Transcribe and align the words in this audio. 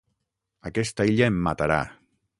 Aquesta 0.69 1.07
illa 1.11 1.29
em 1.33 1.37
matarà. 1.49 1.79